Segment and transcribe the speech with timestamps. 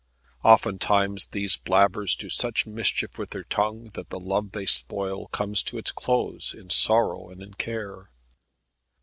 [0.43, 5.61] Oftentimes these blabbers do such mischief with their tongue, that the love they spoil comes
[5.61, 8.09] to its close in sorrow and in care.